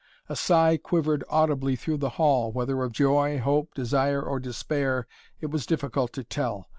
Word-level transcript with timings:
A 0.29 0.35
sigh 0.35 0.77
quivered 0.77 1.23
audibly 1.29 1.75
through 1.75 1.97
the 1.97 2.09
hall, 2.17 2.51
whether 2.51 2.81
of 2.81 2.91
joy, 2.91 3.37
hope, 3.37 3.75
desire 3.75 4.19
or 4.23 4.39
despair 4.39 5.05
it 5.39 5.51
was 5.51 5.67
difficult 5.67 6.11
to 6.13 6.23
tell. 6.23 6.67